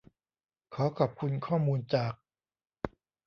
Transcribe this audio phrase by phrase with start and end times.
[0.73, 2.13] ขอขอบคุณข้อมูลจาก